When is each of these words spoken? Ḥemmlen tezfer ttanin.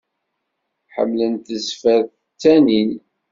Ḥemmlen 0.95 1.33
tezfer 1.45 2.01
ttanin. 2.09 2.91